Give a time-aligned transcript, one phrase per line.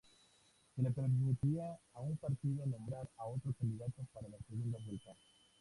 [0.75, 5.15] Se le permitía a un partido nombrar a otro candidato para la segunda vuelta.